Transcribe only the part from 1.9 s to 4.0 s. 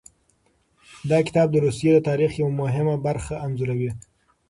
د تاریخ یوه مهمه برخه انځوروي.